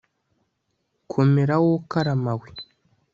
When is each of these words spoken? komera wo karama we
komera 1.11 1.55
wo 1.63 1.73
karama 1.91 2.33
we 2.39 2.49